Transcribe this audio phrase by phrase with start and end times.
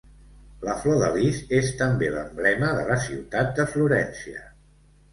[0.67, 4.47] La flor de lis és també l'emblema de la ciutat de Florència.